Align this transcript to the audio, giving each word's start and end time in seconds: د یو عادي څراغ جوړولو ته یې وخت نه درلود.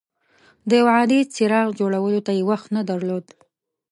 د 0.69 0.69
یو 0.79 0.87
عادي 0.95 1.19
څراغ 1.33 1.67
جوړولو 1.79 2.19
ته 2.25 2.31
یې 2.37 2.43
وخت 2.49 2.67
نه 2.75 2.81
درلود. 2.89 3.25